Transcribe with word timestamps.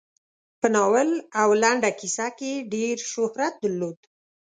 په 0.59 0.67
ناول 0.75 1.09
او 1.41 1.49
لنډه 1.63 1.89
کیسه 1.99 2.27
کې 2.37 2.47
یې 2.53 2.65
ډېر 2.73 2.95
شهرت 3.11 3.53
درلود. 3.63 3.97